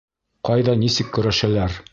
Ҡайҙа 0.49 0.75
нисек 0.85 1.15
көрәшәләр? 1.19 1.83